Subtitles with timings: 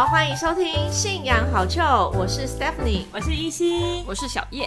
[0.00, 1.82] 好，欢迎收听《信仰好臭》，
[2.18, 4.66] 我是 Stephanie，我是依心，我是小叶。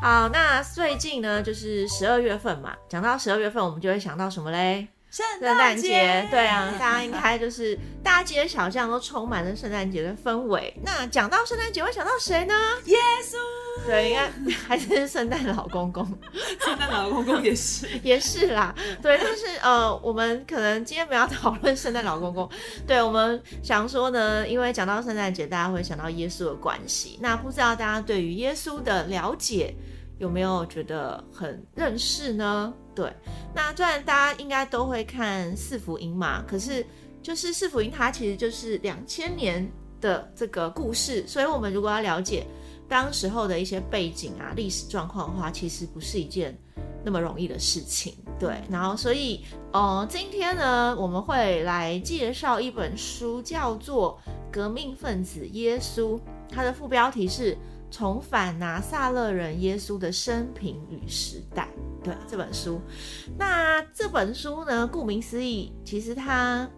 [0.00, 4.88] 好，那最近呢，就是十二月份嘛，讲到十二月份，我们就会想到什么嘞？
[5.10, 10.72] 圣诞节，对啊，大家应该就是大街小巷都充满了圣诞节的氛围。
[10.84, 12.54] 那讲到圣诞节，会想到谁呢？
[12.84, 13.36] 耶稣，
[13.84, 16.06] 对，应该还是圣诞老公公。
[16.60, 18.72] 圣诞老公公也是， 也是啦。
[19.02, 22.48] 对，但是呃，我们可能今天不要讨论圣诞老公公。
[22.86, 27.18] 对，我们想说呢，因为讲到圣诞节，大家会想到耶稣的关系。
[27.20, 29.74] 那不知道大家对于耶稣的了解
[30.18, 32.72] 有没有觉得很认识呢？
[32.94, 33.12] 对，
[33.54, 36.84] 那虽然大家应该都会看四福音嘛，可是
[37.22, 42.46] 就是四福音它其实就是两千年的这个故事，所以我们如果要了解
[42.88, 46.58] 当时候的一些背景啊、历史状况的话，其实不是一件
[47.04, 48.14] 那么容易的事情。
[48.38, 54.20] 对，然后所以呃，今天呢，我们会来介绍一本书，叫做
[54.52, 56.16] 《革命分子耶稣》，
[56.50, 57.56] 它的副标题是。
[57.92, 61.66] 重返拿撒勒人耶稣的生平与时代，
[62.02, 62.80] 对这本书。
[63.38, 66.68] 那这本书呢，顾名思义，其实它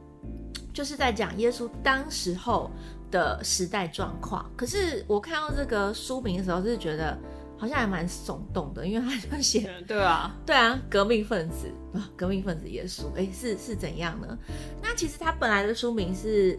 [0.72, 2.70] 就是在讲耶稣当时候
[3.10, 4.50] 的时代状况。
[4.56, 7.18] 可是我看到这个书名的时候，就是觉得
[7.58, 14.38] 好像还蛮耸动的，因为他就写， 对啊，对啊，革命分子啊，革命分子耶稣，哎，是是怎样呢？
[14.82, 16.58] 那其实他本来的书名是。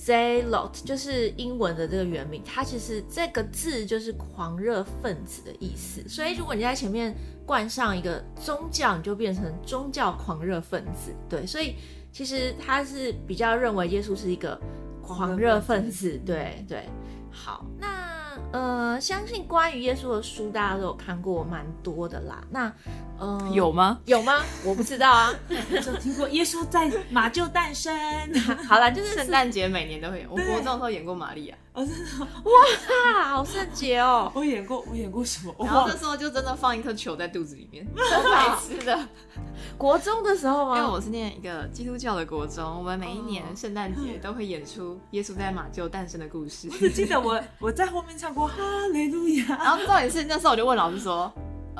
[0.00, 6.02] Zealot 就是英文的这个原名，它其实这个字就是狂热分子的意思。
[6.08, 11.14] 所以如果你在前面冠上一个宗教，你就变成宗教狂热分子。
[11.28, 11.74] 对，所以
[12.10, 14.58] 其实他是比较认为耶稣是一个
[15.02, 16.18] 狂热分子。
[16.24, 16.88] 对对，
[17.30, 18.08] 好，那。
[18.52, 22.42] 呃，相信关于耶稣的书大家都有看过蛮多的啦。
[22.50, 22.72] 那，
[23.20, 24.00] 呃，有吗？
[24.06, 24.42] 有吗？
[24.64, 25.30] 我不知道啊。
[25.84, 27.94] 就听过耶稣在马厩诞生。
[28.66, 30.30] 好了，就是圣诞节每年都会有。
[30.30, 31.56] 我国中的时候演过玛利亚。
[31.74, 32.24] 哦，真的。
[32.24, 34.32] 哇，好圣洁哦。
[34.34, 35.54] 我演过，我演过什么？
[35.60, 38.98] 然后那时候就真的放一颗球在肚子里面，白吃的。
[39.76, 40.78] 国中的时候吗？
[40.78, 46.68] 因为我是念一个基督教的国中，我们每一年圣诞节都会演出耶稣在马厩诞生的故事。
[46.72, 48.56] 我只记得我我在后面唱过哈
[48.92, 49.44] 雷路亚。
[49.48, 51.30] 然后重点是那时候我就问老师说，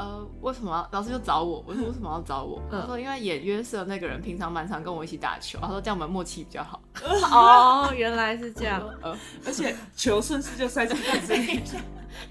[0.01, 0.89] 呃，为什么？
[0.93, 2.59] 老师就找我， 我说为什么要找我？
[2.71, 6.81] 他说因为演约瑟那个人平常蛮常跟我一起打球，他说这样我们默契比较好。
[7.31, 8.83] 哦， 原来是这样。
[9.03, 11.61] 呃，而且球顺势就塞进肚子里。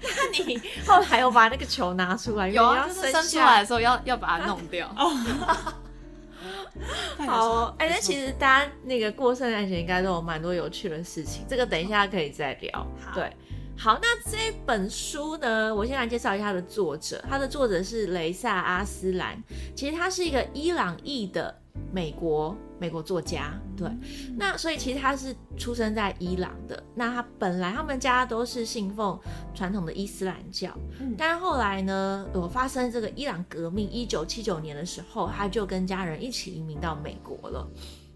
[0.02, 2.48] 那你后来有把那个球拿出来？
[2.48, 4.88] 有啊，就是生出来的时候要要把它弄掉。
[7.26, 12.86] 好，哎，那其实大家那个过圣诞节应该都有蛮多有趣的事情，这个等一下可以再聊。
[13.14, 13.30] 对，
[13.82, 19.42] 好，那这本书呢，我先来介绍一下它的作者，它的作者是雷萨阿斯兰，
[19.74, 21.56] 其实他是一个伊朗裔的。
[21.92, 23.88] 美国美国作家，对，
[24.36, 26.80] 那所以其实他是出生在伊朗的。
[26.94, 29.18] 那他本来他们家都是信奉
[29.54, 30.76] 传统的伊斯兰教，
[31.16, 37.66] 但是后来呢，有发生这个伊朗革命，一九七九年的时候，他就跟家人一起移民到美国了。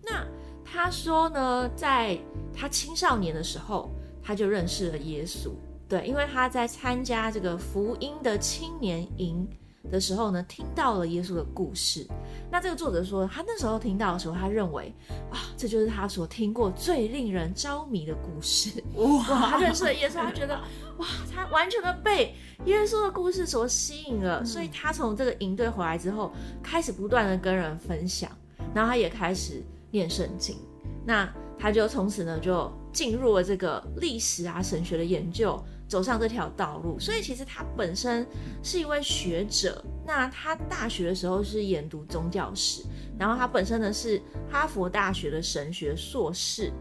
[0.03, 0.27] 那
[0.65, 2.19] 他说呢，在
[2.53, 3.91] 他青少年的时候，
[4.25, 5.51] 他就认识了耶稣，
[5.89, 9.47] 对，因为他在参加这个福音的青年营。
[9.91, 12.09] 的时候呢，听到了耶稣的故事。
[12.51, 14.91] 那这个作者说，他那时候听到的时候，他认为
[15.31, 18.83] 啊，这就是他所听过最令人着迷的故事。
[18.95, 20.59] 哇，他认识了耶稣，他觉得
[20.97, 24.43] 哇，他完全的被耶稣的故事所吸引了。
[24.43, 28.31] 所以他从这个营队回来之后，开始不断的跟人分享，
[28.75, 30.57] 然后他也开始念圣经。
[31.05, 35.63] 那他就从此呢，就进入了这个历史啊、神学的研究。
[35.87, 38.27] 走上这条道路，所以其实他本身
[38.63, 39.85] 是一位学者。
[40.05, 42.83] 那他大学的时候是研读宗教史，
[43.19, 46.73] 然后他本身呢是哈佛大学的神学硕士。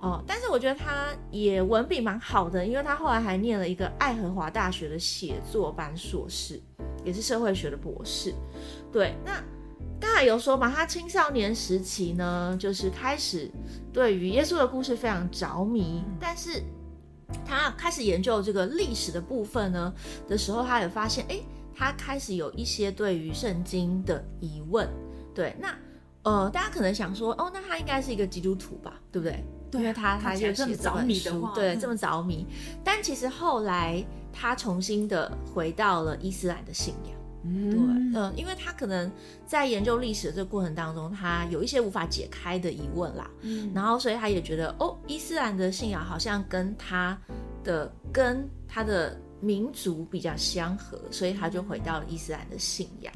[0.00, 6.62] 哦，但是我觉得他也文笔蛮好的，因为他后来还念了一个爱荷华大学的写作班硕士，
[7.04, 8.32] 也是社会学的博士。
[8.92, 9.42] 对，那
[10.00, 13.50] 刚才有说嘛，他青少年时期呢，就是开始
[13.92, 16.62] 对于耶稣的故事非常着迷，但是。
[17.44, 19.92] 他开始研究这个历史的部分呢
[20.28, 21.40] 的时候，他也发现，哎，
[21.74, 24.88] 他开始有一些对于圣经的疑问。
[25.34, 25.74] 对，那
[26.22, 29.44] 呃，大家可能想说，哦，那他应该是一个基督徒吧，对不对？
[29.68, 32.46] 对，因为他他就这么着迷的话，对，这么着迷。
[32.84, 37.18] 但其实后来他重新的回到了伊斯兰的信仰。
[37.44, 37.78] 对，
[38.14, 39.10] 嗯，因为他可能
[39.46, 47.18] 在研究历史的这个过程当中，他有一些无法解开的疑问啦，嗯，然后所以他也觉得，哦，伊斯兰的信仰好像跟他
[47.62, 53.12] 的跟他的民族比较相合，所以他就回到了伊斯兰的信仰。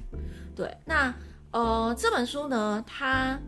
[0.54, 1.14] 对，那
[1.50, 3.40] 呃这本书呢，他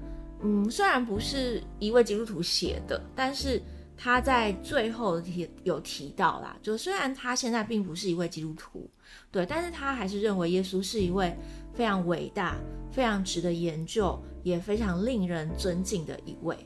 [0.42, 3.62] 嗯虽然不是一位基督徒写的，但是。
[4.02, 8.90] 他在最后提有提到啦，就虽然他现在并不是一位基督徒，
[9.30, 11.36] 对，但是他还是认为耶稣是一位
[11.74, 12.56] 非常伟大、
[12.90, 16.56] 非常值得研究，也非常令人尊敬的一位。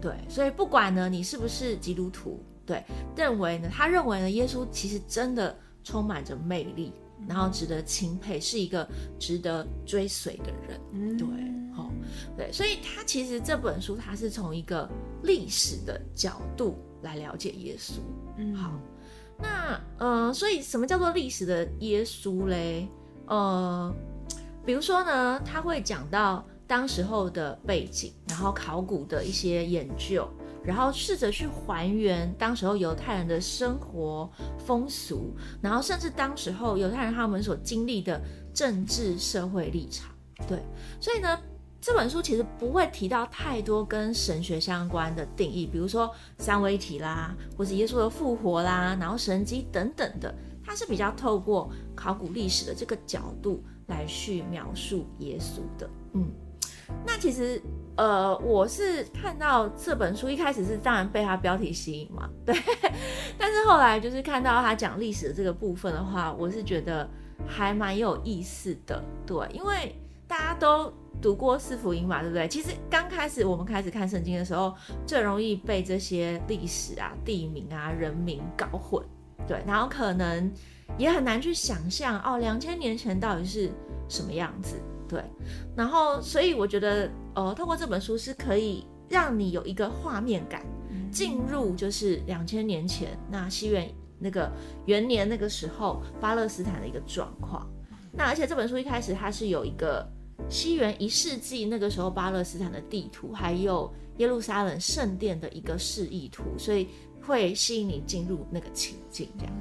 [0.00, 2.84] 对，所以不管呢你是不是基督徒，对，
[3.16, 6.92] 认为呢他认为呢耶稣其实真的充满着魅力，
[7.28, 8.88] 然后值得钦佩，是一个
[9.18, 11.16] 值得追随的人。
[11.16, 11.26] 对，
[11.74, 11.90] 好。
[12.36, 14.88] 对，所以他其实这本书，他是从一个
[15.22, 18.00] 历史的角度来了解耶稣。
[18.36, 18.72] 嗯，好，
[19.42, 22.88] 那呃，所以什么叫做历史的耶稣嘞？
[23.26, 23.94] 呃，
[24.64, 30.28] 比如说呢，他会讲到当时候的背景，然后考古的一些研究，
[30.64, 38.20] 然后试着去还原当时候犹太人的生活风俗，然后甚至当时候犹太人他们所经历的
[38.54, 40.10] 政治社会立场。
[40.48, 40.58] 对，
[41.00, 41.38] 所以呢。
[41.80, 55.88] 这本书其实不会提到太多跟神学相关的定义，比如说三位一体啦，或是耶稣的复活啦，然后神迹等等的，它是比较透过考古历史的这个角度来去描述耶稣的。
[56.12, 56.30] 嗯，
[57.06, 57.60] 那其实
[57.96, 62.54] 呃，我是看到这本书一开始是当然被它标题吸引嘛，对，
[63.38, 67.08] 但是后来就是看到他讲历史的这个部分的话，我是觉得
[67.46, 69.94] 还蛮有意思的，对，因为
[70.30, 70.92] 大家都。
[71.22, 72.48] 读过四福音嘛，对不对？
[72.48, 74.74] 其实刚开始我们开始看圣经的时候，
[75.04, 79.04] 最容易被这些历史啊、地名啊、人名搞混，
[79.46, 80.50] 对，然后可能
[80.96, 83.70] 也很难去想象哦，两千年前到底是
[84.08, 85.22] 什么样子，对。
[85.76, 90.64] 然后，所以我觉得，呃，透过这本书是可以让你有一个画面感，
[91.12, 94.50] 进入就是两千年前那西元那个
[94.86, 97.68] 元年那个时候巴勒斯坦的一个状况。
[98.10, 100.10] 那而且这本书一开始它是有一个。
[100.48, 106.88] 西元一世纪那个时候，巴勒斯坦的地图，还有耶路撒冷圣殿的一个示意图，所以
[107.22, 109.28] 会吸引你进入那个情境。
[109.38, 109.54] 这样，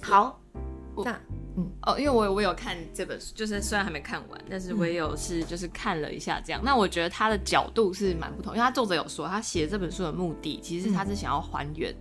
[0.00, 0.40] 好，
[1.04, 1.20] 那
[1.56, 6.62] 嗯哦，因为我我有看这本书，就是虽然还没看完，但是我也有是就是看了一下这样。
[6.64, 11.94] 那我觉得他的角度是蛮不同，因为他作者有说，他写这本书的目的，其实他是想要还原。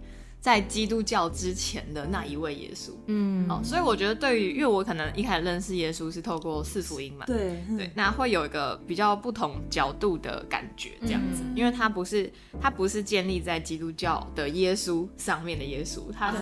[0.45, 12.31] 在基督教之前的那一位耶稣，嗯，哦，所以我觉得对于，因为我可能一开始认识耶稣是透过四福音嘛，对对，那会有一个比较不同角度的感觉，这样子，因为他不是
[12.61, 16.37] 他不是建立在基督教的耶稣上面的耶稣，他是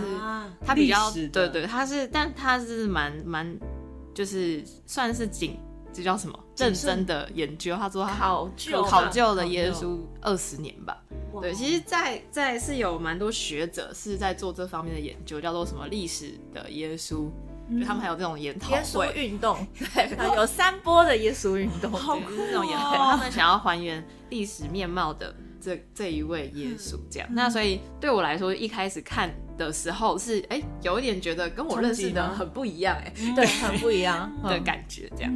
[0.66, 3.58] 他比较对对，他是，但他是蛮蛮
[4.14, 5.58] 就是算是紧，
[5.94, 6.38] 这叫什么？
[6.58, 11.02] 认真的研究，他说考究考究了耶稣二十年吧。
[11.42, 17.30] 对，其实，在在是有蛮多学者是在做这方面的研究，叫做什么历史的耶稣，
[17.72, 19.12] 就他们还有这种研讨会。
[19.16, 27.28] 运动， 对， 有三波的耶稣运动， 好酷这种研讨他们想要还原历史面貌的这这一位耶稣，这样。
[27.32, 35.34] 那所以对我来说，一开始看的时候是哎，有一点觉得跟我认识的很不一样，哎，对， 很不一样的感觉，这样。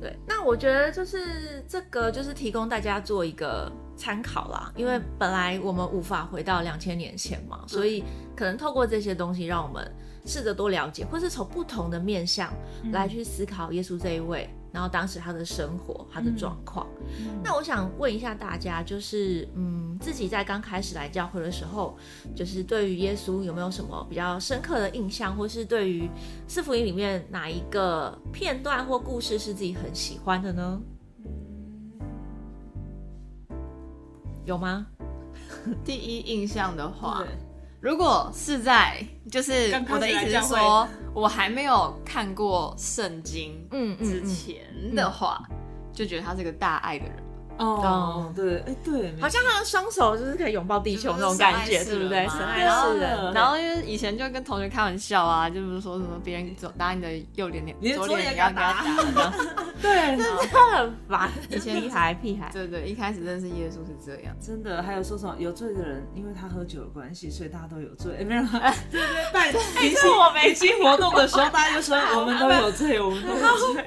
[0.00, 4.72] 对，那我觉得就是这个，就是提供大家做一个参考啦。
[4.76, 8.02] 因为本来我们无法回到两千年前嘛，所以
[8.34, 9.88] 可能透过这些东西，让我们
[10.26, 12.52] 试着多了解，或是从不同的面向
[12.90, 14.50] 来去思考耶稣这一位。
[14.72, 16.86] 然后当时他的生活，他的状况。
[17.44, 21.96] 那我想问一下大家，就是嗯，自己在刚开始来教会的时候，
[22.34, 26.08] 就是对于耶稣有没有什么比较深刻的印象，或是对于
[26.48, 30.80] 四福音里面哪一个片段或故事是自己很喜欢的呢？
[34.44, 34.86] 有吗？
[35.84, 37.22] 第一印象的话。
[37.82, 44.62] 如果是在，就是我的意思是说，我还没有看过圣经之前
[44.94, 45.44] 的话，
[45.92, 47.16] 就觉得他是个大爱的人。
[47.58, 52.26] 哦，对，哎，对，好像他的双手就是可以拥抱地球那种感觉，对不对？
[52.28, 53.32] 神爱世人。
[53.32, 59.32] 然后因为以前就跟同学开玩笑啊，就是说什么别人左打你的右脸脸，左脸也要给他打，
[59.80, 60.36] 对，真的
[60.76, 61.30] 很烦。
[61.50, 64.82] 以前屁孩屁孩，对对，一开始认识耶稣是这样，真的。
[64.82, 68.24] 还有说什么有罪的人，因为他喝酒的关系，所以大家都有罪。
[68.24, 68.42] 没有，
[68.90, 73.84] 对对，拜你是我没去活动的时候，大家就说我们都有罪，我们都有罪。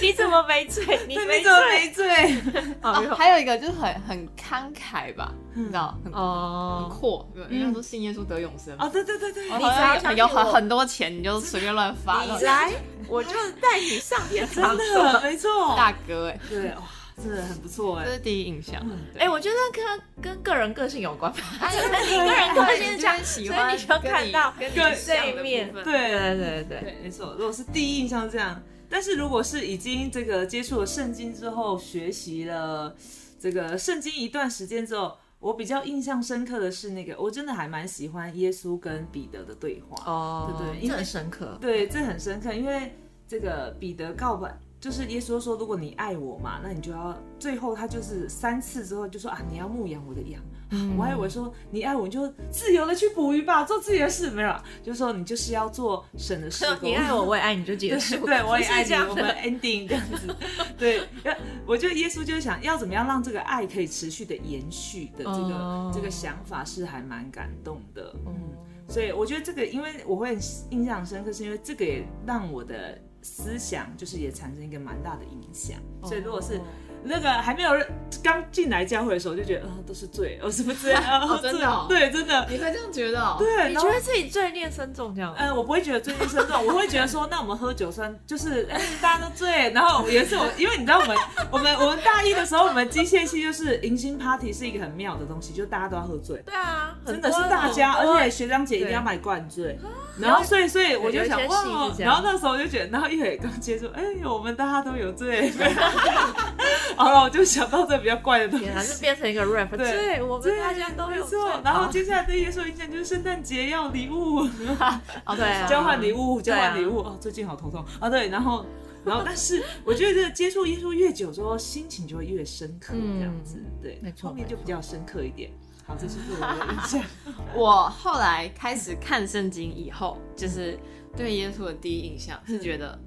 [0.00, 0.98] 你怎么没罪？
[1.06, 1.28] 你怎么
[1.68, 2.69] 没罪？
[2.82, 6.88] 哦，还有一个就是很很慷慨吧，你知道，很哦。
[6.88, 8.76] 很阔，人家说信耶稣得永生。
[8.76, 12.72] 啊，对对对对，你只要有很很多钱，你就随便乱发，你来，
[13.08, 16.82] 我就带你上天堂， 真的没错，大哥哎，对哇，
[17.22, 18.80] 真的很不错哎，这是第一印象，
[19.18, 21.38] 哎，我觉得跟跟个人个性有关吧，
[21.70, 28.60] 你个人个性这样喜欢，你就看到跟这一面，对对对对，没错，如果是第一印象这样。
[28.90, 32.94] 但是如果是已经这个接触了圣经之后，学习了
[33.38, 39.96] 这个圣经一段时间之后，我比较印象深刻的是那个，我真的还蛮喜欢耶稣跟彼得的对话。
[40.04, 41.56] 哦，对对因为这很深刻。
[41.60, 42.94] 对，这很深刻，因为
[43.28, 50.42] 这个彼得告白，就是耶稣说，如果你爱我嘛，那你就要最后他就是三次之后就说啊，你要牧养我的羊。
[50.70, 56.88] 嗯我还以为说你爱我，你就自由的去捕鱼吧，做自己的事，没有啊，就是说你就是要做神的事 工。
[56.88, 58.24] 你爱我，我也爱你，就结束。
[58.24, 59.34] 对，我也爱你，我们的。
[59.40, 60.36] ending 这样子。
[60.78, 61.34] 对，要
[61.66, 68.14] 我觉得耶稣就是想要怎么样让这个爱可以持续的延续的这个、哦这个想法是还蛮感动的。
[68.26, 68.50] 嗯，嗯
[68.88, 70.36] 所以我觉得这个，因为我会
[70.70, 75.78] 印象深刻，是因为这个也让我的思想就是也产生一个蛮大的影响。
[76.04, 76.60] 所以如果是哦
[77.04, 77.86] 那个还没有人
[78.22, 80.90] 刚进来教会的时候，就觉得呃都是罪，哦是不是？
[80.90, 82.46] 啊 哦真的哦对，真的。
[82.50, 83.36] 你会这样觉得哦？
[83.38, 85.34] 对，你觉得自己罪孽深重这样？
[85.36, 89.70] 呃，我不会觉得罪孽深重，我会觉得说，那我们喝酒算就是，哎、大家都醉。
[89.72, 91.16] 然后也是我，因为你知道我们
[91.50, 96.36] 我们我们大一的时候，我们机械系就是迎新 party 是一个很妙的东西，就大家都要喝醉。
[96.44, 99.78] 对啊，真的是大家，而且学长姐一定要把你灌醉，
[100.18, 101.64] 然后所以所以我就想哇
[101.98, 105.50] 然后那时候我就觉得，然后一会刚接触，哎、我们大家都有醉，
[106.96, 108.76] 好了，我就想到这比较怪的东西天。
[108.76, 114.40] 啊，就变成一个 rap，对对，我们大家都有没错，然后接下来对耶稣印象就是圣诞节要礼物，
[115.24, 118.08] 哦对啊交换礼物，交对啊换礼物哦，最近好头痛啊。
[118.10, 118.64] 对，然后，
[119.04, 125.50] 然后，但是我觉得这个接触耶稣越久之后，心情就会越深刻，这样子，对，没错后面就比较深刻一点。
[125.86, 127.02] 好，这就是我的印象。
[127.54, 130.78] 我后来开始看圣经以后，就是
[131.16, 132.98] 对耶稣的第一印象是觉得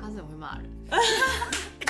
[0.00, 0.68] 他是很会骂人。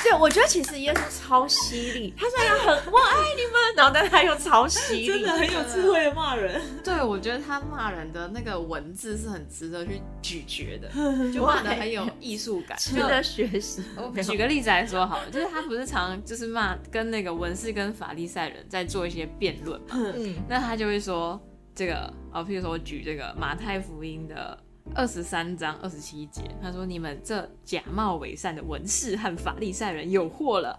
[0.02, 10.88] 对，我觉得其实耶稣超犀利，他虽然很我爱你们，然后但是他又超犀利，真的很有智慧的骂人，对，我觉得他骂人的那个文字是很值得去咀嚼的，
[11.32, 12.76] 就骂的很有艺术感。
[12.78, 13.82] 值得学习。
[13.96, 21.40] 我举个例子来说好了，就是他不是常就是骂跟那个文士跟法利赛人在做一些辩论嘛，嗯，那他就会说
[21.74, 24.58] 这个哦，譬如说我举这个马太福音的
[24.94, 30.78] 二十三章二十七节，他说你们这假冒伪善的文士和法利赛人有祸了，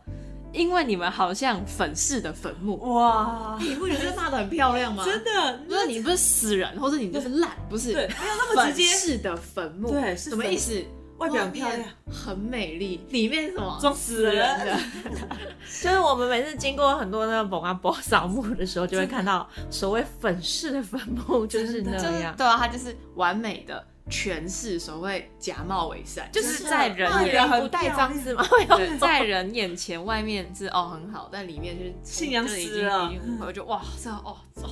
[0.52, 2.78] 因为你们好像粉饰的坟墓。
[2.80, 5.06] 哇，你不觉得骂的很漂亮吗？
[5.06, 10.84] 真的，就是你不是死人，或者你就是烂，不是对，没有那么直接，粉饰的坟墓，对是什么意思？
[11.20, 13.78] 外表很漂亮，很美丽，里面是什么？
[13.82, 14.80] 装死人的。
[15.84, 22.34] 就是我们每次经过很多那个宝啊宝扫墓的时候，就会看到所谓粉饰的坟墓就是那样。
[22.38, 28.44] 对啊，它就是完美的诠释所谓假冒伪善，就是在人眼很不带脏字吗？
[28.76, 33.12] 对， 在人眼前外面是哦很好，但里面就是信仰就是已死了。
[33.40, 34.70] 我就哇这哦哦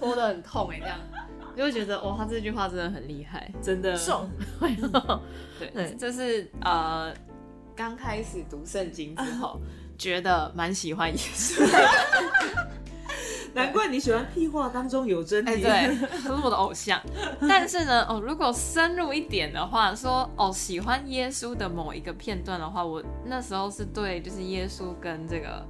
[0.00, 0.98] 戳的很痛哎这样，
[1.56, 3.50] 就会觉得哇他这句话真的很厉害。
[3.62, 3.96] 真的。
[3.98, 4.28] 重，
[5.58, 5.96] 对，对。
[5.98, 7.12] 这是呃
[7.76, 9.60] 刚开始读圣经之后，
[9.98, 11.16] 觉得蛮喜欢耶。
[11.34, 11.62] 稣。
[13.56, 15.62] 难怪你喜欢屁话当中有真哎、理。
[15.62, 17.00] 对，他是我的偶像。
[17.48, 25.66] 但是呢，哦，如果深入一点的话，说哦喜欢耶稣的某一个片段的话，我那时候是对就是耶稣跟这个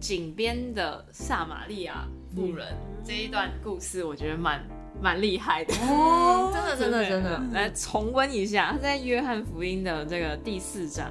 [0.00, 2.66] 井边的撒玛利亚妇人、
[3.04, 4.60] 这一段故事，我觉得蛮
[5.00, 5.72] 蛮厉害的。
[5.74, 11.10] 哦，真的真的真的， 来重温一下，他在约翰福音的这个第四章。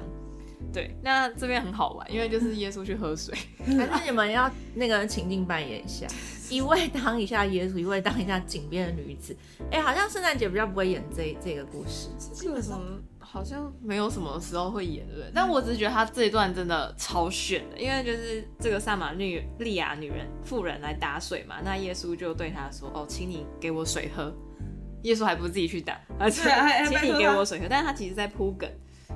[0.72, 6.06] 对，那这边很好玩，因为就是耶稣去喝水， 还是你们要那个情境扮演一下，
[6.50, 9.36] 一位当一下耶稣，一位当一下井边的女子。
[9.70, 12.08] 哎、好像圣诞节比较不会演这这个故事。
[12.18, 12.80] 基本上
[13.18, 15.30] 好像没有什么时候会演，对？
[15.34, 24.32] 但我只是觉得他这一段真的超炫的，因为就是这个撒玛利利亚女人妇人来打水嘛，那耶稣就对她说：“哦，请你给我水喝。”
[25.04, 26.48] 耶稣还不是自己去打，而且
[26.88, 28.70] 请你给我水喝，但是他其实在铺梗。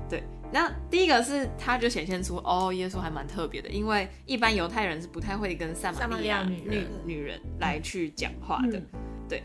[0.09, 0.23] 对，
[0.53, 8.79] 那第一个是他就显现出哦，耶稣还蛮特别的，因为一般犹太人是不太会跟撒玛利亚女女女人来去讲话的。
[8.79, 8.87] 嗯。
[9.29, 9.43] 对，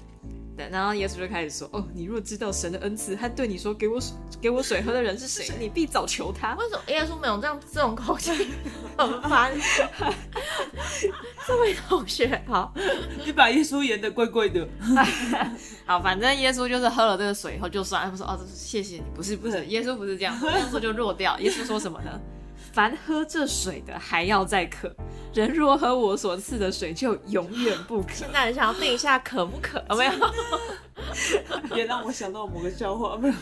[0.58, 6.56] 对，然后耶稣就开始说：“哦，你若知道神的恩赐他对你说给我水给我水喝的人是谁，你必早求他。
[6.56, 8.50] 为什么耶稣没有这样这种口气？
[8.98, 9.54] 很烦。
[11.48, 12.74] 这位同学好，
[13.26, 14.68] 你把耶稣演的怪怪的，”
[15.86, 21.40] 好，反正耶稣就是喝了这个水以后就算，他不说哦，这是谢谢你，不是不是，耶稣不是这样，这样说就弱掉。
[21.40, 22.20] 耶稣说什么呢？
[22.74, 24.94] 凡喝这水的还要再渴，
[25.34, 28.10] 人若喝我所赐的水，就永远不渴。
[28.16, 29.84] 现在很想要问一下渴不渴？
[29.90, 30.12] 有 没有？
[31.76, 33.34] 也让我想到某个笑话，没有？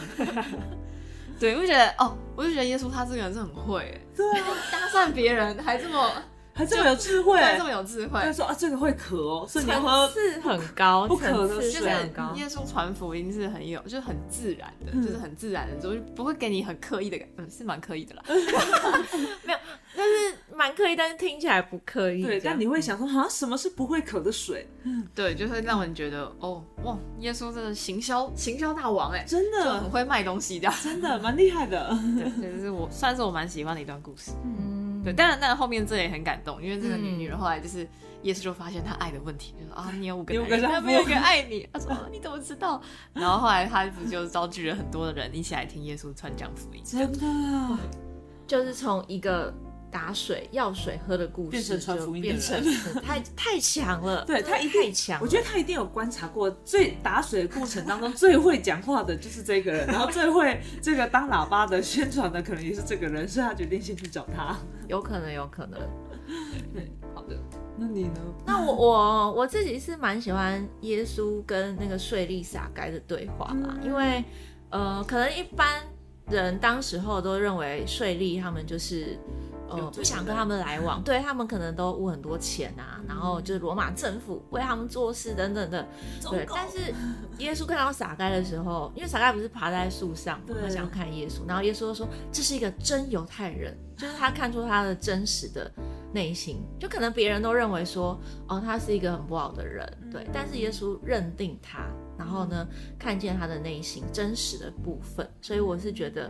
[1.40, 6.12] 对，我就觉得哦，我就觉得耶稣他这个人是很会，对啊，搭讪别人还这么
[6.60, 8.20] 还这么有智慧，这么有智慧。
[8.22, 12.34] 他说啊，这个会渴哦，所以你层喝是很高，不可的水很高。
[12.36, 18.24] 耶稣传福音是很有，就是很自然的，嗯就是很自然的，就是不会给你很刻意的感，嗯，是蛮刻意的啦。
[19.46, 19.60] 没有
[19.96, 22.24] 但是蛮刻意，但是听起来不刻意。
[22.24, 24.68] 对，但你会想说啊，什么是不会渴的水？
[25.16, 30.74] 对，就会让人觉得哦，哇，耶稣真的行销行销大王哎，真的很的，会卖东西这样。
[30.84, 31.90] 真的蛮厉害的。
[32.40, 34.32] 对，这是我算是我蛮喜欢的一段故事。
[34.44, 34.79] 嗯，
[35.12, 37.88] 对，当然，当然后面这也很感动，因为这个女嗯女人后来就是
[38.24, 41.68] 耶稣就发现她爱的问题，就说啊，你有五个男人，你有五个丈夫但没有一个爱你。
[41.72, 42.82] 他说、啊、你怎么知道？
[43.14, 46.82] 然后后来他不就招聚了很多的人一起来听耶稣传讲福音。
[46.84, 47.78] 真的，
[48.46, 49.54] 就是从一个
[49.92, 52.64] 打水要水喝的故事，变成传福音的变成
[53.02, 54.24] 太太强了。
[54.26, 64.56] 对他一定太强，我觉得他一定有观察过，最打水的过程当中最会讲话的就是这个人，然后最会这个当喇叭的宣传的可能也是这个人，所以他决定先去找他。
[64.88, 65.80] 有可能，有可能。
[66.74, 67.36] 对，好的，
[67.78, 68.22] 那你呢？
[68.46, 74.24] 那我我我自己是蛮喜欢耶稣跟那个税利撒该的对话啦，嗯因为
[74.70, 75.82] 呃，可能一般
[76.28, 79.18] 人当时候都认为税利他们就是。
[79.70, 85.88] 呃有，罪不想跟他们来往，对他们可能都污很多钱啊，然后就是罗马政府为他们做事等等的，
[86.30, 86.48] 对。
[86.54, 86.94] 但是
[87.40, 95.72] 耶稣看到撒该的时候，因为撒该不是爬在树上嘛，他想要看耶稣，然后耶稣就说这是一个真犹太人，就是他看出他的真实的
[96.14, 101.86] 内心，就可能别人都认为说，哦，他是一个很不好的人，对，但是耶稣认定他，
[102.18, 106.30] 然后呢，看见他的内心真实的部分，所以我是觉得。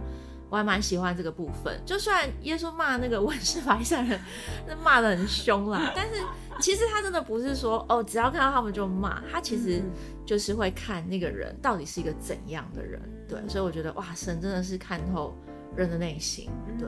[0.49, 4.19] 我还蛮喜欢这个部分，就算耶稣骂那个文士法利赛人，
[4.67, 6.15] 那骂的很凶啦， 但是
[6.59, 9.81] 其实他真的不是说哦，只要看到他们就骂，他其实
[10.25, 15.35] 就是会看那个人到底是一个怎样的人，对，所以我觉得哇，神真的是看透
[15.75, 16.87] 人的内心，对。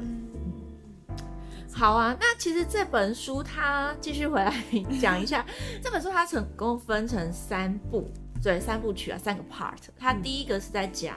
[1.73, 4.53] 好啊，那其实这本书它继续回来
[4.99, 5.43] 讲一下，
[5.81, 8.11] 这本书它成功分成三部，
[8.43, 9.77] 对，三部曲啊，三个 part。
[9.97, 11.15] 它第一个是在讲，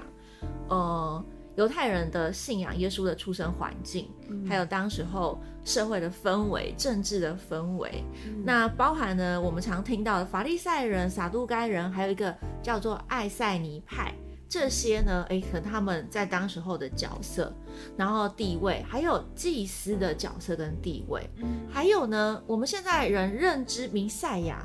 [0.68, 1.22] 呃，
[1.56, 4.10] 犹太人的信仰耶稣的出生环境，
[4.48, 8.02] 还有当时候社会的氛围、政治的氛围。
[8.44, 14.12] 那包含呢，我们常听到的法利赛人、撒杜该人，还有一个叫做艾塞尼派。
[14.46, 17.52] 这些呢，诶，可能他们在当时候的角色，
[17.96, 21.28] 然后地位，还有祭司的角色跟地位，
[21.68, 24.64] 还有呢，我们现在人认知弥赛亚，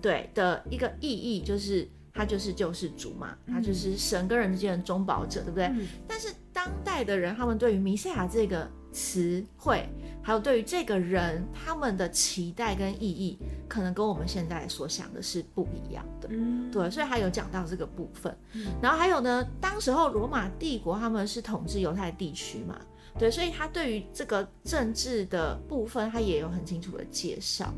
[0.00, 1.86] 对的一个意义，就是
[2.18, 5.66] 他就是救世主嘛，他就是神跟人之间的中保者，对不对？
[5.66, 9.88] 嗯但是当代的人，他们对于弥赛亚这个词汇，
[10.20, 16.28] 还有对于这个人，他们的期待跟意义，可能跟我们现在所想的是不一样的。
[16.32, 18.36] 嗯，对，所以他有讲到这个部分。
[18.82, 22.76] 然后还有呢，当时候罗马帝国他们是统治犹太地区嘛，
[23.18, 27.72] 对，所以他对于这个政治的部分，他也有很清楚的介绍。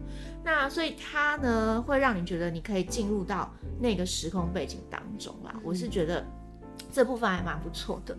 [0.45, 3.51] 那所以他呢，会让你觉得你可以进入到
[3.81, 5.55] 那个时空背景当中啦。
[5.65, 6.25] 我是觉得。
[6.93, 8.17] 这部分还蛮不错的，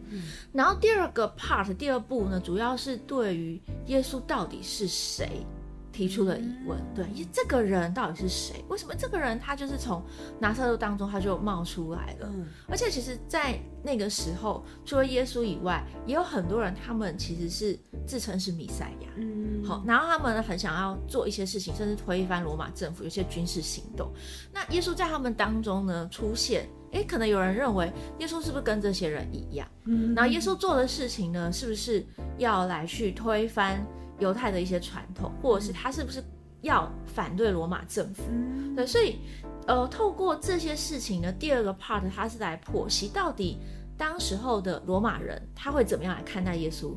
[0.53, 5.45] 然后第二个 part 第二部呢，主要是对于耶稣到底是谁
[5.91, 8.63] 提出了疑问，对，这个人到底是谁？
[8.69, 10.01] 为什么这个人他就是从
[10.39, 12.29] 拿撒勒当中他就冒出来了？
[12.33, 17.77] 嗯而且其实，在那个时候，除了耶稣以外，也有很多人，他们其实是
[18.07, 19.09] 自称是弥赛亚。
[19.17, 24.11] 嗯，好，然后他们呢很想要做一些事情，甚至推翻罗马政府，有些军事行动。
[24.53, 29.67] 那耶稣在他们当中呢出现，诶，可能有人认为耶稣是不是跟这些人一样？
[29.85, 32.05] 嗯然后耶稣做的事情呢，是不是
[32.37, 33.85] 要来去推翻
[34.21, 36.23] 犹太的一些传统，或者是他是不是
[36.61, 38.23] 要反对罗马政府？
[38.29, 39.17] 嗯对，所以
[39.65, 43.57] 呃，透过这些事情呢，第二个 part 他是来剖析到底
[43.97, 46.93] 当时候的罗马人他会怎么样来看待耶稣，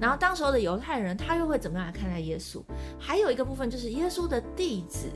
[0.00, 2.62] 然后当时候的犹太人他又会怎么样来看待耶稣？
[2.98, 5.08] 还有一个部分就是耶稣的弟子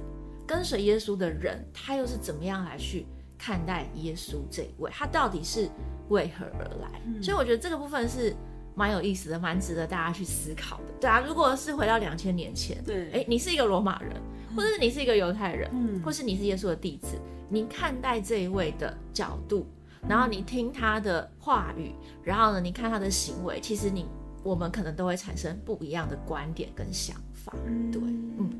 [0.46, 3.06] 跟随耶稣的人，他又是怎么样来去
[3.38, 4.90] 看待耶稣这一位？
[4.92, 5.70] 他到底是
[6.10, 7.00] 为何而来？
[7.22, 8.36] 所以我觉得这个部分是。
[8.76, 10.92] 蛮有意思的，蛮值得大家去思考的。
[11.00, 14.12] 对啊，如果是回到两千年前，对哎，你是一个罗马人，
[14.54, 17.16] 或者是你是一个犹太人，嗯或是你是耶稣的弟子，
[17.48, 19.66] 你看待这一位的角度，
[20.06, 24.06] 然后你听他的话语，然后呢，你看他的行为，其实你
[24.44, 27.52] 我们可能都会产生不一样的观点跟想法。
[27.90, 28.50] 对，嗯。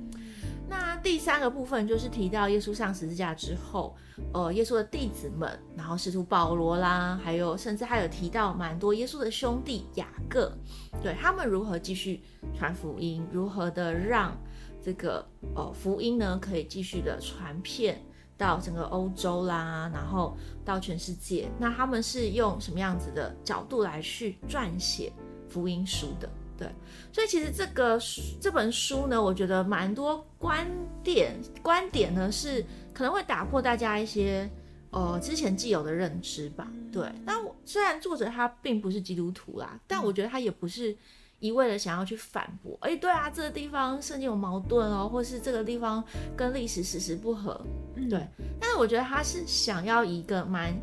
[0.69, 3.95] 那第三个部分就是提到耶稣上十字架之后，
[4.33, 10.53] 呃，耶稣的弟子们，然后使徒保罗啦，还有甚至还有提到蛮多耶稣的兄弟雅各，
[11.01, 12.21] 对他们如何继续
[12.57, 14.37] 传福音，如何的让
[14.83, 15.25] 这个
[15.55, 18.03] 呃福音呢可以继续的传遍
[18.37, 21.49] 到整个欧洲啦，然后到全世界。
[21.61, 25.13] 那他们是用什么样子的角度来去撰写
[25.49, 26.29] 福音书的？
[26.59, 26.67] 对，
[27.13, 27.99] 所以其实这个
[28.41, 30.67] 这本书呢，我觉得蛮多观
[31.05, 32.65] 点观点呢是
[32.95, 34.51] 可能会打破大家一些
[34.91, 36.67] 呃之前既有的认知吧。
[36.91, 40.97] 对，但我虽然作者他并不是基督徒啦，但我觉得他也不是
[41.41, 42.79] 一味的想要去反驳。
[42.81, 46.03] 哎，对啊，这个地方圣经有矛盾哦，或是这个地方
[46.35, 47.61] 跟历史史实不合。
[48.09, 48.27] 对，
[48.59, 50.75] 但是我觉得他是想要一个蛮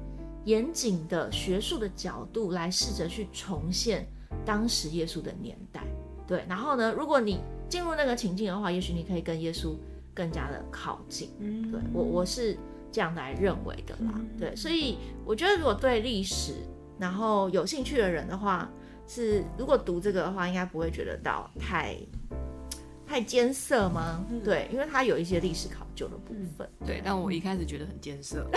[0.46, 4.08] 严谨的学术的角度来试着去重现。
[4.46, 5.82] 当时耶稣的年代，
[6.28, 9.76] 对，然后呢，如果你进入那个情境的话，也许你可以跟耶稣
[10.13, 11.30] 更加的靠近。
[11.39, 12.58] 嗯，对我我是
[12.91, 14.19] 这样来认为的啦。
[14.39, 16.54] 对，所以我觉得如果对历史
[17.00, 18.69] 然后有兴趣的人的话，
[19.08, 21.98] 是如果读这个的话，应该不会觉得到太。
[23.06, 24.26] 太艰涩吗？
[24.43, 26.70] 对，因为它有一些历史考究的部分。
[26.86, 28.46] 对，但我一开始觉得很艰涩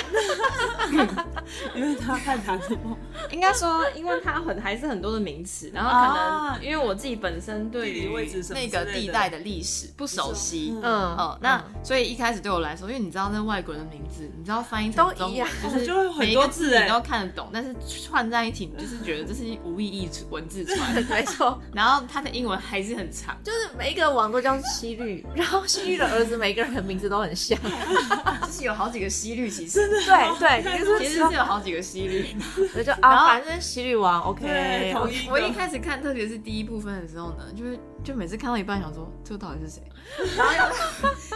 [1.74, 2.58] 因为他看他
[3.30, 8.08] 应该说，因为它很还是很多的名词，然后可能因为我自己本身对于
[8.50, 15.46] 那个地带的历史不熟悉，嗯嗯，那所以一开始对我来说，因为你知道那外国人的名字，你知道翻译成都一样，
[15.84, 21.60] 就是每一个字你都看得懂，但是串在一起，你就是觉得这是无意义文字串，没错。
[21.74, 24.36] 然后它的英文还是很长，就是每一个网络。
[24.46, 27.58] 叫西律，然后西律的儿子每个人的名字都很像，
[28.44, 29.88] 就是有好几个西律，其实。
[29.88, 32.36] 对对，其实是有好几个西律，
[32.74, 34.94] 那就 啊，反正西律王，OK。
[35.30, 39.82] 我一开始看，特别是第一部分的时候呢，就是就每次看到一半，想说这个到底是谁，
[40.36, 40.52] 然后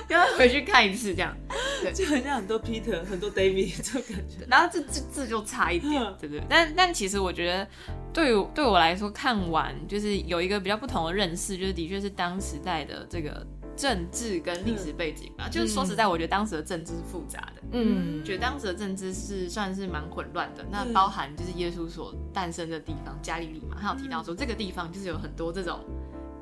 [0.08, 1.36] 又要回去看一次，这样，
[1.82, 7.66] 对，就很像很多 Peter，很多 David 这种感觉，然后这这这就差一点，对对，但但其实我觉得。
[8.12, 13.46] 对对我来说，看完就是有一个比较不同的认识，就是的确是当时代的这个
[13.80, 15.48] 政治跟历史背景吧。
[15.48, 20.64] 就是说实在，我觉得当时的政治是复杂的，嗯，觉得当时的政治是算是蛮混乱的。
[20.70, 25.80] 那包含就是耶稣所诞生的地方加利利嘛，他有提到说这个地方就是有很多这种。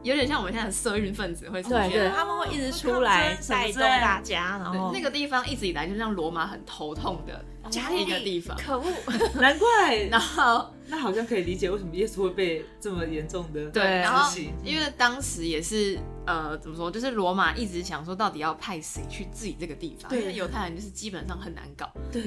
[0.04, 7.44] 有点像我们现在的色运分子会出现，对，他们会一直出来带动大家，然后那个地方一直以来就让罗马很头痛的
[7.92, 8.84] 一个地方，可恶，
[9.34, 15.98] 难怪， 然后那好像可以理解为什么耶稣会被这么严重的对，然后因为当时也是。
[16.28, 16.90] 呃，怎么说？
[16.90, 20.10] 就是罗马一直想说，到底要派谁去治理这个地方？
[20.10, 21.90] 对，犹太人就是基本上很难搞。
[22.12, 22.22] 对，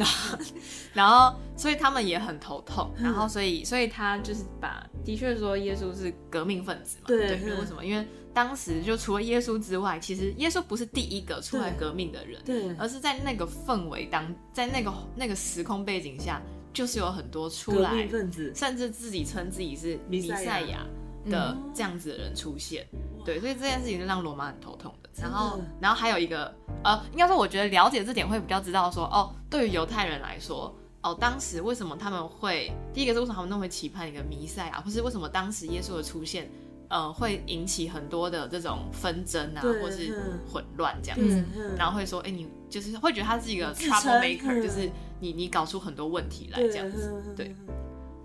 [0.91, 2.91] 然后 所以他们也很头痛。
[2.97, 7.03] 然后所以所以他就是把，的确说耶稣是革命分子嘛。
[7.09, 7.85] 对，为什么？
[7.85, 16.41] 因为当时就除了耶稣之外，其实耶稣不是第一个出来革命的人，对，而是在那个氛围当，在那个那个时空背景下，
[16.73, 20.85] 就是有很多出来分子，甚至自己称自己是弥赛亚。
[21.29, 22.83] 的这样子的人出现，
[23.23, 25.09] 对，所以这件事情是让罗马很头痛的。
[25.21, 26.51] 然后，然后还有一个，
[26.83, 36.49] 呃，应该说，我觉得了解这点会比较知道说，哦，对于犹太人来说，哦，当时为什么他们会，第一个是为什么他们那么期盼一个弥赛亚，或是为什么当时耶稣的出现，
[36.91, 40.13] 呃，会引起很多的这种纷争啊，或是
[40.45, 41.43] 混乱这样子，
[41.77, 47.55] 然后会说，哎，你就是会觉得他是一个 trouble maker，就是你你搞出很多问题来这样子，对，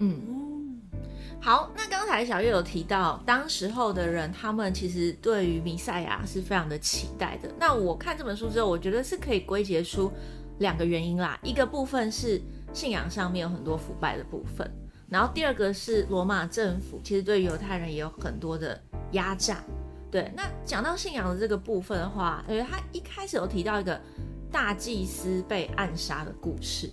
[0.00, 0.42] 嗯。
[1.38, 7.48] 好，那刚才小月有提到，当时候的人，他们其实对于弥赛亚是非常的期待的。
[7.61, 10.11] 那我看这本书之后，我觉得是可以归结出
[10.59, 11.38] 两个原因啦。
[11.44, 12.40] 一个部分是
[12.72, 14.68] 信仰上面有很多腐败的部分，
[15.09, 18.81] 然后第二个是罗马政府其实对犹太人也有很多的
[19.12, 19.62] 压榨。
[20.11, 24.01] 对，那讲到信仰的这个部分的话，呃，他一开始有提到一个
[24.51, 26.90] 大祭司被暗杀的故事。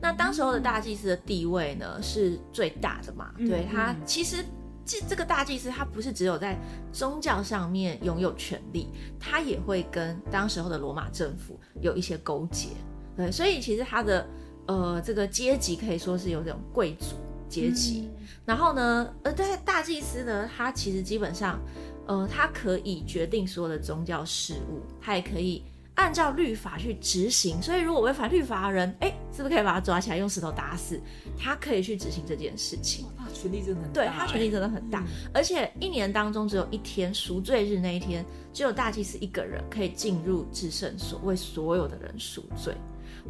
[0.00, 3.32] 那当时候的大祭司的地位呢是最大的嘛？
[3.38, 4.44] 对他其实
[4.84, 6.58] 这这个大祭司他不是只有在
[6.92, 12.68] 宗教上面拥有权利，他也会跟当时候的罗马政府有一些勾结。
[13.16, 14.26] 对，所以其实他的
[14.66, 17.16] 呃这个阶级可以说是有这种贵族
[17.54, 18.08] 阶级。
[18.44, 21.60] 然后呢，呃，在大祭司呢，他其实基本上
[22.06, 25.62] 呃他可以决定所有的宗教事务，他也可以。
[25.96, 31.00] 按照律法去执行，所以如果违反律法的人，哎，是不是可以把他抓起来用石头打死？
[31.38, 33.06] 他可以去执行这件事情。
[33.16, 34.02] 他权力真的很大。
[34.02, 42.74] 对他权力真的很大，而且一年当中只有一天赎罪日那一天，只有大祭司一个人可以进入至圣所为所有的人赎罪。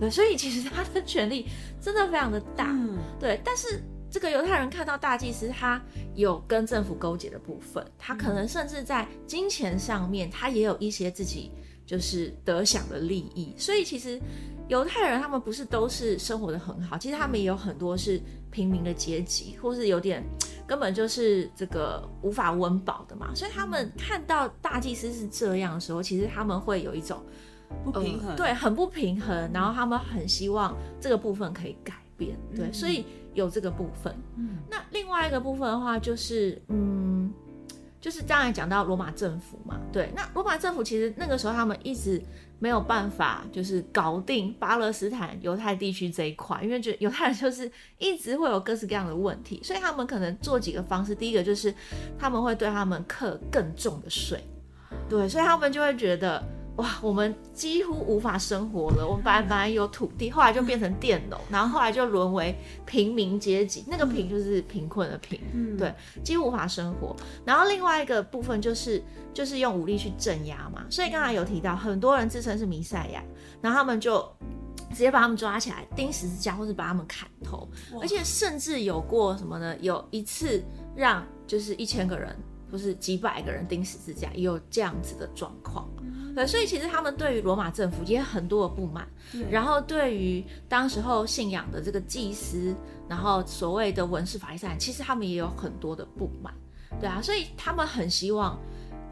[0.01, 1.47] 对，所以其实他的权力
[1.83, 2.69] 真的非常的大。
[2.71, 3.39] 嗯，对。
[3.45, 3.85] 但是
[4.15, 5.83] 这个犹太人看到大祭司他
[6.15, 11.51] 有跟政府勾结的部分，他可能甚至在金钱上面，他也有一些自己。
[11.87, 14.19] 就是得享的利益，所以其实
[14.69, 18.19] 犹太人他们不是都是生活的很好，其实他们也有很多是
[18.51, 20.25] 平民的阶级，或是有点
[20.67, 23.35] 根本就是这个无法温饱的嘛。
[23.35, 27.23] 所以他们看到大祭司是这样的时候，其实他们会有一种
[27.85, 29.51] 不平衡，对，很不平衡。
[29.53, 34.15] 然后他们很希望这个部分可以改变，对，所以有这个部分。
[34.37, 37.33] 嗯，那另外一个部分的话，就是嗯。
[38.01, 42.23] 就是刚才讲到罗马政府嘛，对，那罗马政府其实那个时候他们一直
[42.59, 51.75] 没有办法，就是搞定巴勒斯坦犹太地区这一块，因为觉得犹太人就是一直会有各式各样的问题，所以他们可能做几个方式，第一个就是
[52.19, 54.39] 他们会对他们课更重的税，
[55.09, 56.45] 对，所以他们就会觉得。
[56.77, 59.07] 哇，我们几乎无法生活了。
[59.07, 62.53] 我们本来本来有土地，后来就变成佃农，然后后来就沦为
[62.85, 63.85] 平民阶级。
[63.87, 65.41] 那个贫就是贫困的贫，
[65.79, 67.15] 对，几乎无法生活。
[67.45, 69.01] 然后另外一个部分就是
[69.33, 70.85] 就是用武力去镇压嘛。
[70.91, 73.23] 所以刚才有提到，很多人自称是弥赛亚，
[73.61, 74.21] 然后他们就
[74.91, 77.69] 直接把他们抓起来钉十字架，或是把他们砍头。
[78.01, 79.77] 而且甚至有过什么呢？
[79.79, 80.61] 有一次
[80.97, 82.37] 让就是一千个人，
[82.71, 85.89] 不是几百个人钉十字架，也有这样子的状况。
[86.35, 89.07] 对，所以其实他们对于罗马政府也很多的不满，
[89.49, 92.75] 然后对于当时候信仰的这个祭司，
[93.09, 96.53] 然后所谓的文士法利赛，其实他们也有很多的不满，
[97.01, 98.59] 对啊，所以他们很希望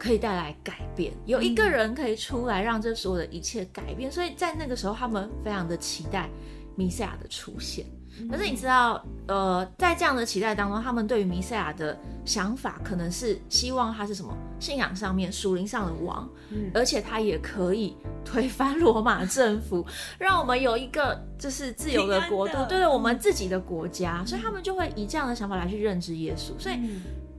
[0.00, 6.28] 可以带来改变，有一个人可以出来让这所有的一切改变，所以在那个时候他们非常的期待
[6.74, 7.86] 弥赛亚的出现。
[8.30, 14.36] 可是你知道，呃，在这样的期待当中，他们对于弥赛亚的想法，可能是希望他是什么？
[14.60, 16.28] 信仰上面、属灵上的王，
[16.74, 19.84] 而且他也可以 推翻罗马政府，
[20.18, 26.78] 让我们有一个就是自由的国度，对对，我们自己的国家，所以他们就会以这样的想法来去认知耶稣，所以。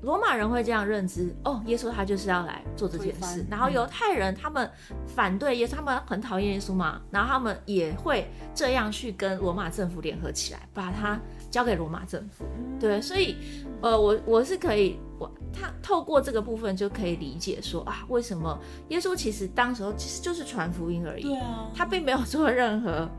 [0.04, 3.46] 罗马人会这样认知哦，耶稣他就是要来做这件事。
[3.50, 4.70] 然后犹太人他们
[5.08, 11.18] 反对耶稣，他们很讨厌耶稣嘛，然后他们也会这样去跟罗马政府联合起来，把他
[11.50, 12.44] 交给罗马政府。
[12.80, 13.38] 对，所以
[13.82, 23.10] 呃，我我是可以，我他透过这个部分就可以理解说啊，为什么耶稣其实当时候其实就是传福音而已，对啊，他并没有做任何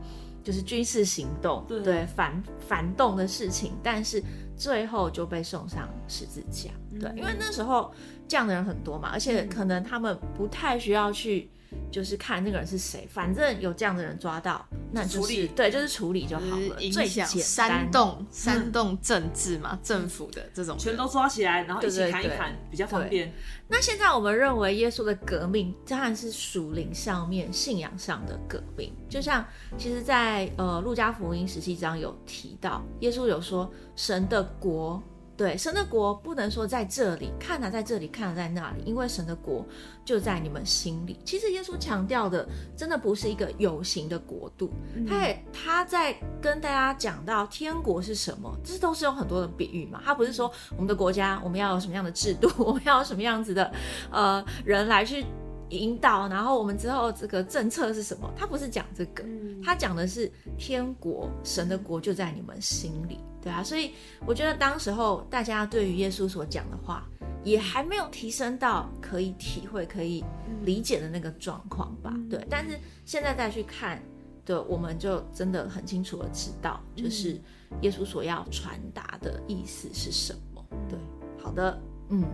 [0.43, 4.21] 就是军事行动，对反反动的事情，但是。
[4.55, 7.93] 最后就被送上十字架，对，因为那时候
[8.27, 11.49] 这样的人很多嘛，而且可能他们不太需要去。
[11.91, 16.75] 就是看那个人是谁，反正有这样的人抓到，那就是对，就是处理就好了。
[16.93, 20.77] 最响煽动煽动政治嘛，政府的这种。
[20.77, 23.33] 全都抓起来，然后一起砍一砍，比较方便。
[23.67, 29.45] 那现在我们认为耶稣的革命当然是属灵上面信仰上的革命，就像
[29.77, 35.01] 其实，在呃路加福音十七章有提到，耶稣有说神的国。
[35.37, 39.65] 对，神的国不能说在这里看了，在这里看了，在那里，因为神的国
[40.05, 41.19] 就在你们心里。
[41.25, 44.71] 其实耶稣强调的，真的不是一个有形的国度，
[45.05, 50.01] 他也他在跟大家讲到天国是什么，这都是有很多的比喻嘛。
[50.05, 53.69] 他不是说我们的国家我们要有什么样的制度， 我们要有什么样子的
[54.11, 55.25] 呃人来去。
[55.69, 58.31] 引导，然后我们之后这个政策是什么？
[58.37, 59.25] 他不是讲这个，
[59.63, 63.63] 他讲的是天国，神的国就在你们心里，对啊。
[63.63, 63.91] 所以
[64.25, 67.07] 我觉得当时候大家对于耶稣所讲的话，
[67.43, 70.21] 也还没有提升到可以体会、可以
[70.63, 72.13] 理解的那个状况吧？
[72.29, 72.45] 对。
[72.49, 74.01] 但是现在再去看，
[74.43, 77.39] 对，我们就真的很清楚的知道，就是
[77.81, 80.65] 耶稣所要传达的意思是什么。
[80.89, 80.99] 对，
[81.41, 81.79] 好的，
[82.09, 82.25] 嗯。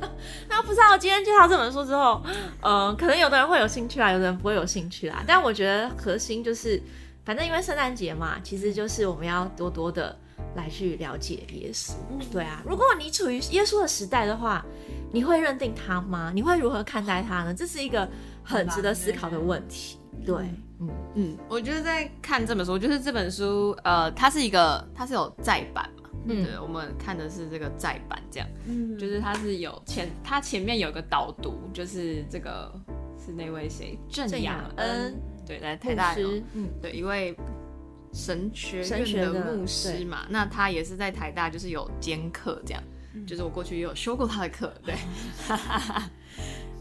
[0.48, 2.22] 那不知道今天介绍这本书之后，
[2.62, 5.22] 呃，可能有的人会有兴趣啦，有的人不会有兴趣啦。
[5.26, 6.82] 但我觉得核心就是，
[7.24, 10.16] 反正因为圣诞节嘛，其实就是我们要多多的
[10.56, 11.92] 来去了解耶稣。
[12.30, 14.64] 对啊，如果你处于耶稣的时代的话，
[15.12, 16.32] 你会认定他吗？
[16.34, 17.54] 你会如何看待他呢？
[17.54, 18.08] 这是一个
[18.42, 19.98] 很值得思考的问题。
[20.24, 20.36] 对，
[20.80, 26.08] 嗯嗯，我觉得在看这本书，就是这本书，呃，它是一个，它是有再版嘛。
[26.26, 32.72] 嗯，对，我们看的是这个再版，这样，嗯，就是它是有前，它前面有一个导读，就是这个
[33.18, 36.14] 是那位谁，郑雅恩，对，来台大，
[36.54, 37.36] 嗯，对，一位
[38.12, 42.82] 神学院的牧师嘛，那他也是在台大，就是有兼课这样，
[43.26, 44.94] 就是我过去也有修过他的课，对。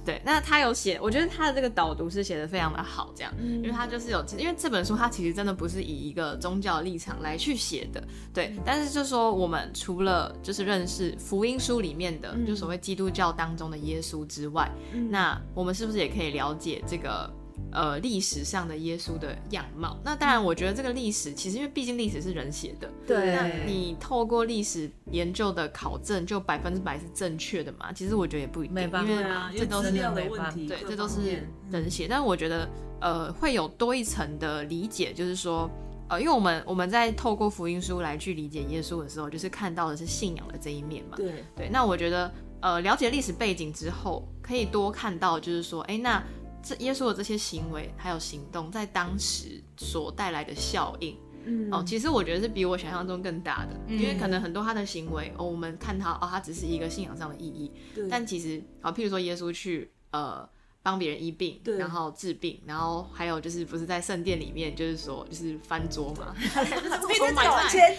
[0.03, 14.67] 对，那他有写，我觉得他的这个导读是写的非常的好，这样，因为他就是有，因为这本书他其实真的不是以一个宗教立场来去写的，对，但是就说我们除了就是认识福音书里面的，就所谓基督教当中的耶稣之外，
[15.11, 17.31] 那我们是不是也可以了解这个？
[17.71, 27.93] 呃，历史上的耶稣的样貌，那当然，我觉得这个历史其实，因为毕竟历史是人写的，对，那你透过历史研究的考证，就百分之百是正确的嘛？
[27.93, 29.25] 其实我觉得也不一定，因为
[29.57, 32.07] 这都是料的问题，对，这都是人写。
[32.09, 35.69] 但是我觉得，呃，会有多一层的理解，就是说，
[36.09, 41.69] 呃，因为我们我们在透过福音书来去理解耶稣的时候，就是看到的是信仰的这一面嘛，对对。
[41.69, 46.21] 那我觉得，呃，了解历史背景之后，可以多看到，就是说，哎，那。
[46.63, 51.71] 这耶稣的这些行为还有行动，在当时所带来的效应，嗯。
[51.71, 58.07] 哦，其实我觉得是比我想象中更大的，嗯因为可能很多他的行为，哦，我们看他哦，他只是一个信仰上的意义，对。
[58.09, 60.47] 但其实啊、譬如说耶稣去呃
[60.83, 67.97] 帮别人医病，然后治病，然后还有就是不是在圣殿里面，就是说就是翻桌嘛， 你说 买卖钱，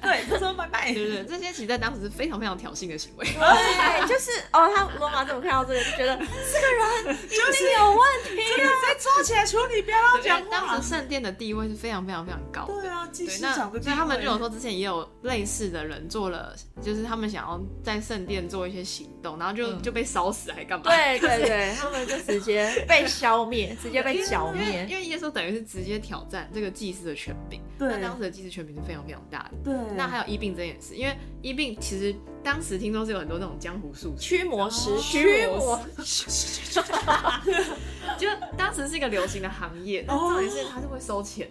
[0.00, 3.24] 对，他说买卖，对对对，这些其实在当时是非常非常挑衅的行为。
[3.26, 8.70] 对，就是哦，他罗马怎么看到这个就觉得这个人一 定有问题啊。
[8.82, 10.88] 再抓起来处理，不要讲话当时。
[10.90, 12.80] 圣殿的地位是非常非常非常高的。
[12.80, 20.84] 对啊，那司长的所以他们就有说，之前也有类似的人做了，就是他们想要在圣殿做一些行动，然后就、嗯就被烧死还干嘛？
[20.84, 24.86] 对对对，他们就直接 被消灭，直接被剿灭。
[24.88, 29.50] 因为耶稣等于是直接挑战这个祭司的权柄，对那当时的祭司权柄是非常非常大的。
[29.64, 34.98] 对，那还有医病这件事，因为医病其实当时听说是有很多那种江湖术士，驱魔师，哦。
[35.00, 35.80] 驱魔，
[38.18, 41.48] 就当时是一个流行的行业，但重点是他是会收钱，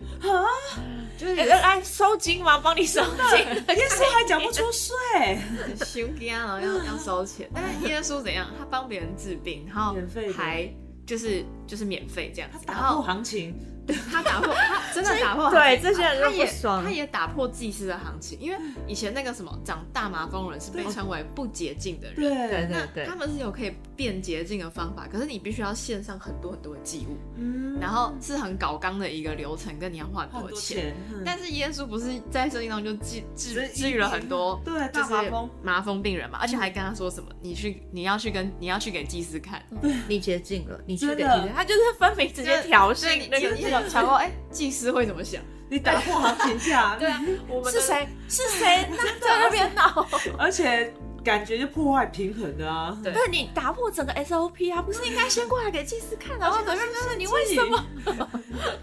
[1.18, 2.60] 就是哎哎，收金吗？
[2.60, 3.46] 帮你收金。
[3.76, 5.40] 耶稣还讲不出税，
[5.86, 8.48] 凶干了要要收钱，但是耶稣怎样？
[8.58, 9.96] 他帮别人治病，然后
[10.36, 10.70] 还
[11.06, 13.56] 就是就是免费这样子，然打破后行情，
[14.12, 16.84] 他打破，他真的打破对这些人就他也不爽。
[16.84, 22.16] 他也打破祭司的行情，因为以前那个什么长大麻风人是被称为不洁净的人。
[22.16, 22.50] 对。
[22.50, 23.06] 对那对。
[23.06, 27.78] 他们是有可以变洁净的方法，可是你必须要献上很多很多的祭物，嗯。
[27.80, 30.96] 然后是很搞纲的一个流程，跟你要花很很多多钱。
[31.26, 39.64] 但是耶稣不是在圣经当中就治治治治愈了很多对就是大麻风，麻风病人嘛，而且还跟他说什么，你去你要去跟你要去给祭司看，
[40.08, 41.24] 你洁净了，你去真的。
[41.24, 45.42] 给祭司，他就是分明直接挑对你衅那个有想过哎，祭司会怎么想？
[45.70, 47.80] 你打破行情价， 对啊，我们是？
[47.80, 48.08] 谁？
[48.28, 48.88] 是谁？
[48.98, 50.08] 那在那边闹？
[50.38, 50.92] 而且
[51.24, 56.86] 感觉就破坏平衡的啊，对对你打破整个 SOP 啊，不是应该先过来给祭司看，然后怎么样？
[56.92, 57.86] 就是你为什么？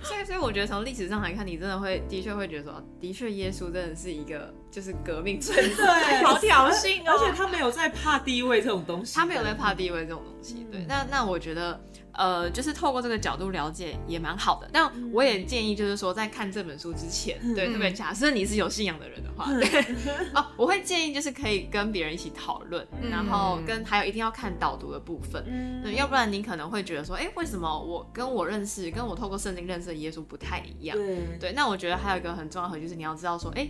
[0.02, 5.84] 所以所以我觉得从历史上来看，你真的会的确会觉得说，的确耶稣真的是一个就是革命存在。
[5.84, 11.80] 对，好挑衅哦而且他没有在怕地位这种东西，他没有在怕地位这种东西，对，那那我觉得，
[12.16, 14.68] 呃，就是透过这个角度了解也蛮好的。
[14.72, 19.80] 但我也建议，就是说在看这本书之前，对，特别假设你是有信仰的人的话，对，
[20.34, 30.96] 哦，我会建议就是可以跟别人一起讨论，然后跟还有一定要看导读的部分，嗯，对，要不然你可能会觉得说，哎，为什么我跟我认识，跟我透过圣经认识的耶稣不太一样？
[30.96, 33.68] 对对，那我觉得还有一个很重要的，就是你要知道说，哎，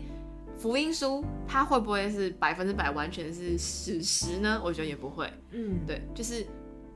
[0.59, 4.61] 福音书它会不会是百分之百完全是史实呢？
[4.65, 5.31] 我觉得也不会。
[5.51, 6.47] 嗯，对，就是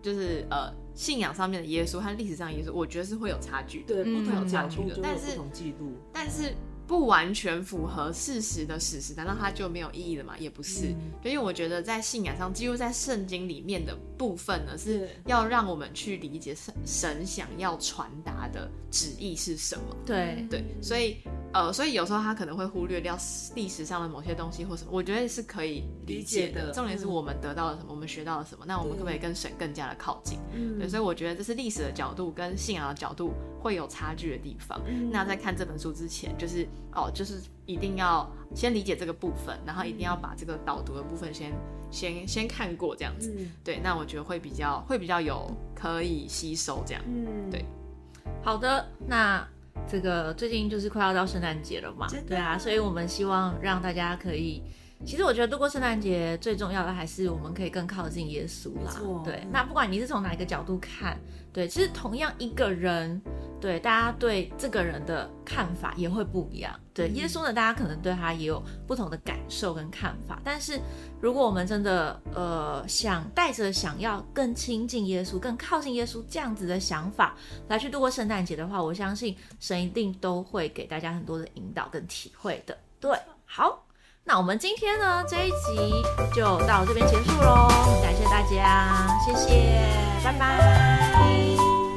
[0.00, 3.94] 就是呃，信仰上面的耶稣和历史上耶稣，我觉得是会有差距的。
[3.94, 6.54] 对，嗯不同有差距的但是不同记录，但是
[6.86, 10.34] 不完全符合事实的史实，难道它就没有意义了吗？
[10.38, 10.86] 也不是。
[11.24, 15.08] 因为我觉得在信仰上，几乎在圣经里面的部分呢，是。
[15.24, 19.96] 要让我们去理解神神想要传达的旨意是什么。
[20.04, 20.46] 对。
[20.50, 21.16] 对，所以
[21.54, 23.16] 呃，所以有时候他可能会忽略掉
[23.54, 26.70] 历史上的某些东西或什么，我觉得是可以理解的。
[26.72, 30.38] 重点是嗯我们得到了什么，我们学到了什么，那我们可不可以跟神更加的靠近？
[30.52, 30.78] 嗯。
[30.78, 34.78] 对，所以我觉得这是历史的角度跟信仰的角度会有差距的地方。
[34.86, 35.10] 嗯。
[35.10, 41.52] 那在看这本书之前，就是哦，就是一定要先理解这个部分，然后一定要把这个导读的部分先
[41.90, 43.34] 先先看过这样子。
[43.38, 47.02] 嗯对，那我觉得会比较会比较有可以吸收这样。
[47.06, 47.64] 嗯，对
[48.42, 49.46] 好的，那
[49.88, 54.62] 这个最近就是快要到圣诞节了嘛对啊，所以我们希望让大家可以。
[55.04, 58.94] 其实我觉得度过圣诞节最重要的还是我们可以更靠近耶稣啦。
[59.24, 61.18] 对，那不管你是从哪一个角度看，
[61.52, 63.20] 对，其实同样一个人，
[63.60, 66.78] 对大家对这个人的看法也会不一样。
[66.92, 70.38] 对，嗯耶稣呢，大家可能对他也有不同的感受跟看法。
[70.44, 70.78] 但是
[71.18, 77.34] 如果我们真的呃想带着想要更亲近耶稣、更靠近耶稣这样子的想法
[77.68, 82.76] 来去度过圣诞节的话，我相信神一定都会给大家很多的引导跟体会的。
[83.00, 83.82] 对，好。
[84.24, 86.02] 那我们今天呢这一集
[86.32, 87.68] 就到这边结束喽，
[88.02, 89.80] 感谢大家，谢谢，
[90.22, 91.89] 拜拜。